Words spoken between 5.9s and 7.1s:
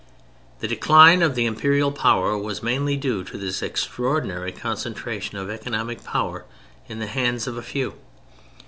power in the